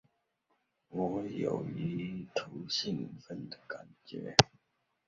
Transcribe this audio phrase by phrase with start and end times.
[0.89, 4.35] 我有一股兴奋的感觉